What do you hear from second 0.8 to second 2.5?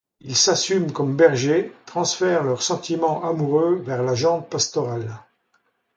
comme bergers, transfèrent